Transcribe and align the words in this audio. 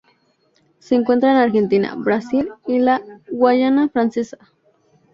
Se 0.79 0.95
encuentra 0.95 1.29
en 1.29 1.37
Argentina, 1.37 1.93
Brasil 1.95 2.49
y 2.65 2.79
la 2.79 3.03
Guayana 3.27 3.87
Francesa. 3.87 4.39